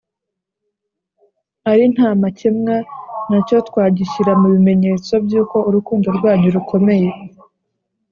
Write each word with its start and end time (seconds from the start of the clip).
ari 1.71 1.83
ntamakemwa 1.93 2.75
nacyo 3.29 3.57
twagishyira 3.67 4.31
mu 4.41 4.47
bimenyetso 4.53 5.13
by’uko 5.25 5.55
urukundo 5.67 6.07
rwanyu 6.17 6.47
rukomeye. 6.55 7.09